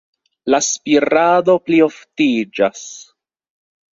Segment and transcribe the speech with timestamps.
[0.53, 2.81] La spirado plioftiĝas.